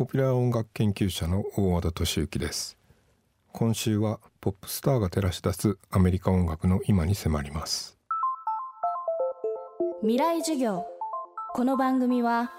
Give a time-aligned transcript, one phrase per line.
[0.00, 2.78] ポピュラー音楽研究者の大和田俊之です。
[3.52, 7.98] 今週はポップスターが照らし出すアメリカ音楽の今に迫ります。
[10.00, 10.86] 未来授業。
[11.52, 12.50] この番組は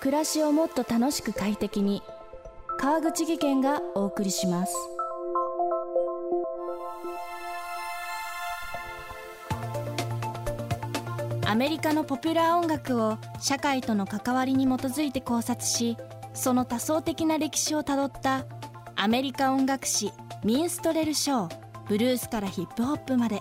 [0.00, 2.02] 暮らしをもっと楽しく快適に
[2.78, 4.74] 川口義賢がお送りします。
[11.46, 15.96] アメリカのポピュラー音楽を社会との関わりに基づいて考察し
[16.34, 18.44] その多層的な歴史をたどった
[18.96, 20.12] アメリカ音楽史
[20.44, 21.48] ミンストレル賞
[21.88, 23.40] ブルースからヒップホップまで。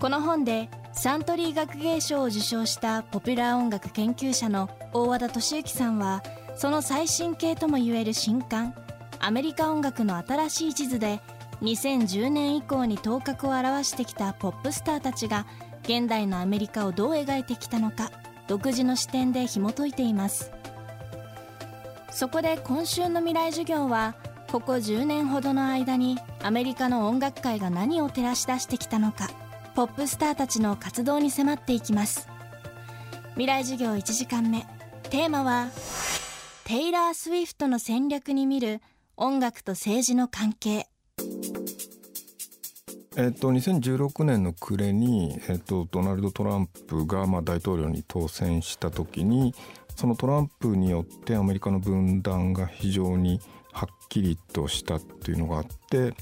[0.00, 6.22] この本でサントリー学芸賞を受賞したポピュラー音楽研究者の大和田敏之さんは
[6.56, 8.74] その最新形ともいえる新刊
[9.18, 11.20] アメリカ音楽の新しい地図で
[11.62, 15.46] 2010年以降に頭角を現してきたポップスターたちが
[15.82, 18.12] 現代のアメリカをどう描いてきたのか
[18.46, 20.57] 独自の視点で紐解いています。
[22.18, 24.16] そこで今週の未来授業は
[24.50, 29.30] ここ10年ほどの間にアメリカの音楽界が何を照らし出してきたのか
[29.76, 32.28] ポップスターたちの活動に迫っていきます。
[33.34, 34.66] 未来授業1時間目。
[35.10, 35.68] テーマは
[36.64, 38.82] テイラー・スウィフトの戦略に見る
[39.16, 40.88] 音楽と政治の関係。
[43.16, 49.54] えっと、2016年の暮れに、えっと、ドナルド・トランプが、まあ、大統領に当選した時に
[49.98, 53.40] そのトランプによってアメリカの分断が非常に
[53.72, 56.14] はっきりとしたっていうのがあって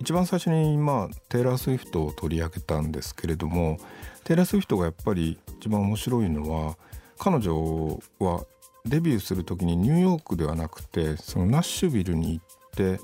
[0.00, 3.78] 一番最初に、まあ、テイラー・スウィフトを取り上げたんですけれども
[4.24, 6.76] テイラー・スウィフトがやっぱり一番面白いのは
[7.20, 8.44] 彼女は
[8.84, 13.00] デビューする時にニューヨークではなくてそのナッシュビルに行って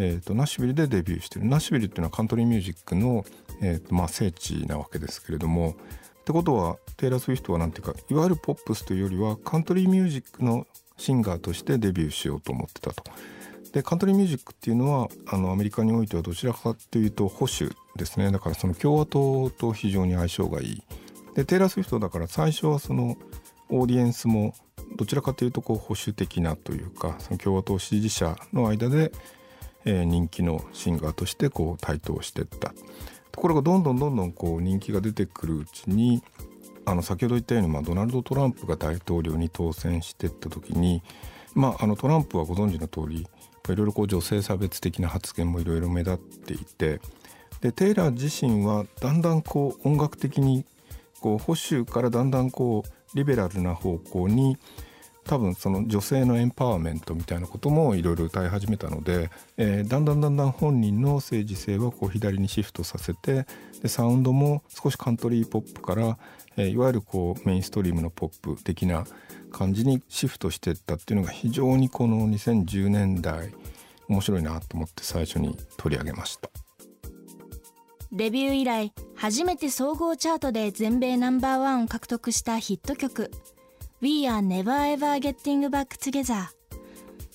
[0.00, 1.46] えーと、ナッシュビルでデビューしてる。
[1.46, 3.24] ナッシュビルっていうのはカントリーミュージックの、
[3.60, 5.74] えーとまあ、聖地なわけですけれども
[6.28, 10.66] ってことはテイラー・スウィフトは何ていうかいわゆるポップスというよりはカントリーミュージックの
[10.98, 13.02] シンガーとしてデビューしようと思ってたと。
[13.72, 20.82] でカントリーミュージックっていうのはあのアメリカにおいてはどちらかというと保守ですねだからその共和党と非常に相性がいい。
[21.34, 23.16] でテイラー・スウィフトだから最初はその
[23.70, 24.52] オーディエンスも
[24.98, 29.12] どちらかというとこう保守的なというかその共和党支持者の間で
[29.84, 32.74] えー、人気のシンガーとしてこう台頭してった
[33.38, 36.24] ところがどんどんどんどんこう人気が出てくるうちに
[36.84, 41.04] あの先ほど言ったように、まあ、ドナルド・トランプが大統領に当選していった時に、
[41.54, 47.00] まあ、あのトランプはご存知の通りいろいろ女性差別的な発言もいろいろ目立っていて
[47.60, 50.64] でテイラー自身はだんだんこう音楽的に
[51.20, 54.58] こう保守からだんだんこうリベラルな方向に
[55.28, 63.46] 多分その女性のエンパワーメントみたいなこともいろいろ歌い始めたので、えー、だんだんだんだん本人の政治性はこう左にシフトさせて
[63.82, 66.18] でサウンドも少しカントリーポップから、
[66.56, 69.04] えー、いわゆるこうメインストリームのポップ的な
[69.52, 73.52] 感じにシフトしていったっていうのが非常にこの2010年代
[74.08, 76.48] 面白いなと思って最初に取り上げました。
[78.10, 83.30] デビュー以来初めて総合チャートで全米ナンバーワンを獲得したヒット曲
[84.00, 86.46] We are never ever getting back together.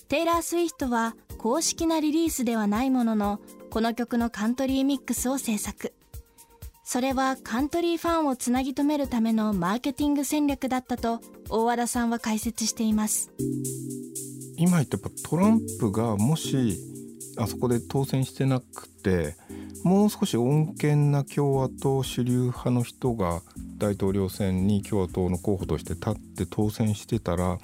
[0.07, 5.93] テイラー・スウィフトは公式なリリースではないもののこの曲のカントリーミックスを制作。
[6.85, 11.19] それはカントリーファンをつなぎ止めるためのマーケティング戦略だったと
[11.49, 13.29] 大和田さんは解説しています。
[14.55, 16.77] 今言ったトランプがもし
[17.35, 19.35] あそこで当選してなくて
[19.83, 23.41] もう少し穏健な共和党主流派の人が
[23.83, 27.57] 大統領選に共和党の候補として立って当選してたら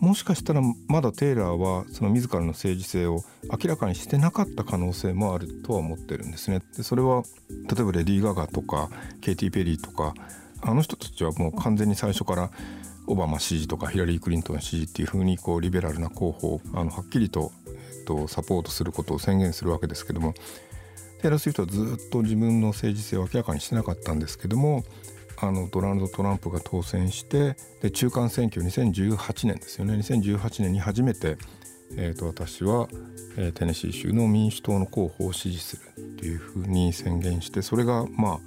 [0.00, 6.60] もしかしたらまだテイラーはその自らの政治性を明らかにしてなかった可能性もあるとは思ってるんですね。
[6.76, 8.90] でそれは例えばレディー・ガガとか
[9.22, 10.12] ケイティ・ペリーとか
[10.60, 12.50] あの人たちはもう完全に最初から
[13.06, 20.34] オバマ支持とかヒラリー・クリントン支持っていうふうにこうリベラルな候補をあのはっきりと,、えっとサポートすることを宣言するわけですけども
[21.22, 24.84] テイラー・スウィフトはずっと自分の政治性を明らかにしてなかったんですけども
[25.38, 29.94] あのドナルド・トランプが当選してで中間選挙2018年ですよね。
[29.94, 31.36] 2018年に初めて、
[31.96, 32.88] えーと、私は、
[33.36, 38.38] えー、テネシー州の民主党の候補を支持するっていうふうに宣言してそれがまあ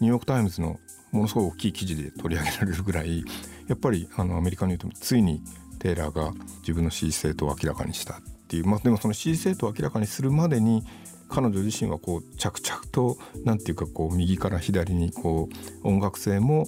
[0.00, 0.78] ニューヨーク・タイムズの
[1.12, 3.24] ものすごい大きい記事で取り上げられるぐらい
[3.66, 5.42] やっぱりあのアメリカに言うとついに
[5.78, 10.84] テイラーが自分の支持政党を明らかにしたっていう、まあ、でもその支持政党を明らかにするまでに
[11.28, 15.48] 彼女自身はこう着々となんていうかこう右から左にこ
[15.84, 16.66] う音楽性も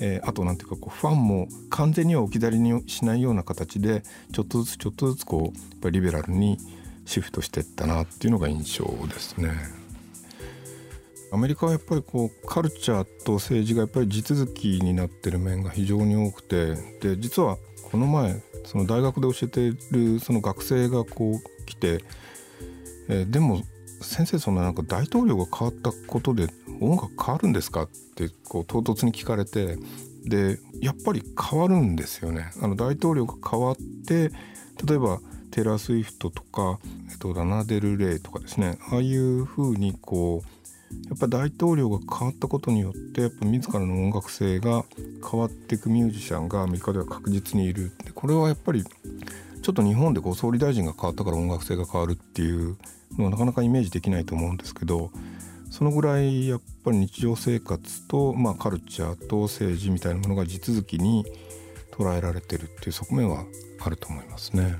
[0.00, 4.02] えー、あとなんていうかこうファンも完全には置き去りにしないような形で
[4.32, 6.58] ちょっとずつちょっとずつこうやっぱリベラルに
[7.04, 9.50] シフトしていったなっていうのが印象ですね。
[11.30, 17.58] アメリカはやっぱりこうカルチャーと政治がやっぱり地続きになってる面が非常に多くてで実は
[17.90, 22.02] この前その大学で教えているその学生がこう来て、
[23.08, 23.62] えー、でも
[24.00, 26.48] 先生そんなんか大統領が変わったことで
[26.80, 27.82] 音楽変わるんですか？
[27.82, 29.76] ってこう唐突に聞かれて
[30.24, 32.50] でやっぱり変わるんですよね。
[32.62, 34.30] あの大統領が変わって
[34.86, 36.78] 例えばテラ・スウィフトとか、
[37.10, 38.78] えっと、ラナデル・レイとかですね。
[38.92, 44.84] ああいうふうにこうやっぱ大統領が変わったことによってやっぱ自らの音楽性が
[45.30, 47.92] 変わっていくミュージシャンがアメリカでは確実にいる。
[48.04, 52.76] でこれはやっぱりちょっと日本でこう総理大臣が変わったから音楽性が変わるっていう
[53.18, 55.10] のはなかなかイメージできないと思うんですけど
[55.70, 61.24] そのぐらいやっぱり日常生活と、まあ、カルチャーと政治みたいなものが地続きに
[61.92, 63.44] 捉えられてるっていう側面は
[63.80, 64.76] あると思いますね。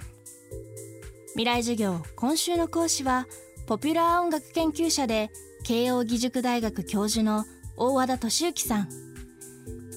[1.32, 3.26] 未来授業今週の講師は
[3.67, 5.31] ポピュラー音楽研究者で
[5.62, 7.44] 慶應義塾大学教授の
[7.76, 8.88] 大和田敏之さん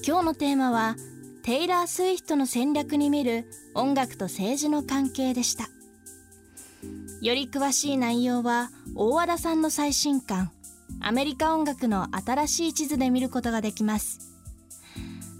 [0.06, 0.94] 今日のテーマは
[1.42, 5.68] テイラー・スウィフトの戦略に見る音楽と政治の関係でした
[7.22, 10.50] より詳しい内容は大和田さんの最新刊
[11.00, 14.18] アメリカ音楽の新しい地図で見ることができます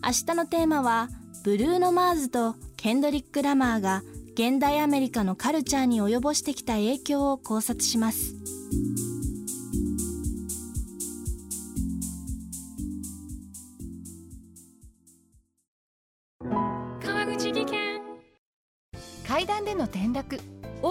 [0.00, 1.08] 明日のテーマは
[1.42, 4.02] ブルーノ・マーズとケンドリック・ラマーが
[4.34, 8.36] 現代アメリカのカルチャーに及ぼしてきた影響を考察します。